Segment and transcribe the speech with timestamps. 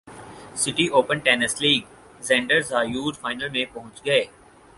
[0.55, 4.23] city open tennis Alexander Zverev final میں پہنچ گئے